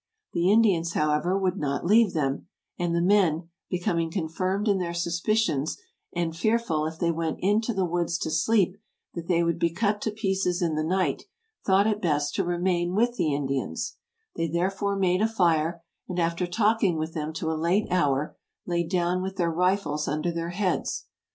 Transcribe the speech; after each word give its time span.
The 0.33 0.49
In 0.51 0.63
dians, 0.63 0.95
however, 0.95 1.37
would 1.37 1.57
not 1.57 1.85
leave 1.85 2.13
them; 2.13 2.47
and 2.79 2.95
the 2.95 3.03
men, 3.03 3.49
becom 3.71 4.01
ing 4.01 4.09
confirmed 4.09 4.67
in 4.67 4.79
their 4.79 4.95
suspicions, 4.95 5.77
and 6.11 6.35
fearful, 6.35 6.87
if 6.87 6.97
they 6.97 7.11
went 7.11 7.37
into 7.39 7.71
the 7.71 7.85
woods 7.85 8.17
to 8.17 8.31
sleep, 8.31 8.77
that 9.13 9.27
they 9.27 9.43
would 9.43 9.59
be 9.59 9.69
cut 9.69 10.01
to 10.01 10.09
pieces 10.09 10.59
in 10.59 10.73
the 10.73 10.83
night, 10.83 11.25
thought 11.67 11.85
it 11.85 12.01
best 12.01 12.33
to 12.33 12.43
remain 12.43 12.95
with 12.95 13.13
the 13.13 13.31
Indians; 13.35 13.97
they 14.35 14.47
therefore 14.47 14.95
made 14.95 15.21
a 15.21 15.27
fire, 15.27 15.83
and 16.09 16.17
after 16.19 16.47
talking 16.47 16.97
with 16.97 17.13
them 17.13 17.31
to 17.33 17.51
a 17.51 17.53
late 17.53 17.85
hour, 17.91 18.35
laid 18.65 18.89
down 18.89 19.21
with 19.21 19.35
their 19.35 19.51
rifles 19.51 20.07
under 20.07 20.31
their 20.31 20.49
heads. 20.49 21.05